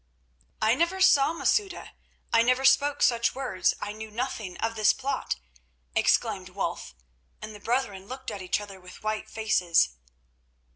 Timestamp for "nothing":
4.09-4.57